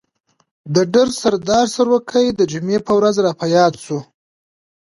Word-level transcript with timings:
د 0.75 0.77
ډر 0.93 1.07
سردار 1.21 1.65
سروکی 1.75 2.25
د 2.33 2.41
جمعې 2.51 2.79
په 2.85 2.91
ورځ 2.97 3.15
را 3.25 3.31
په 3.39 3.45
ياد 3.55 3.73
شو. 3.83 3.99